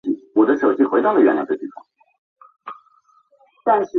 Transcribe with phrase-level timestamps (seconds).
[0.01, 0.01] 理大学生会会址为香港九龙红磡香港理工大学
[1.45, 1.69] 邵逸
[3.69, 3.85] 夫楼。